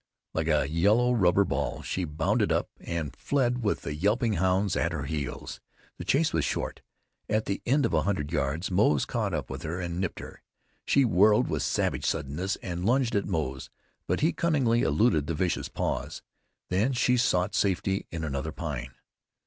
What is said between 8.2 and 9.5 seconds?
yards Moze caught